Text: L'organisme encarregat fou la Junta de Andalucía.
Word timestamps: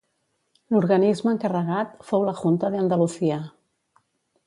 L'organisme 0.75 1.33
encarregat 1.33 1.93
fou 2.09 2.27
la 2.31 2.37
Junta 2.43 2.75
de 2.77 2.83
Andalucía. 2.85 3.43